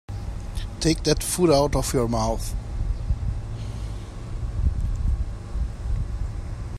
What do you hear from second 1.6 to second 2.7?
of your mouth.